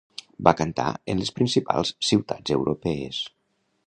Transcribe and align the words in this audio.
Va 0.45 0.53
cantar 0.61 0.85
en 1.13 1.21
les 1.23 1.31
principals 1.35 1.91
ciutats 2.09 2.55
europees. 2.57 3.21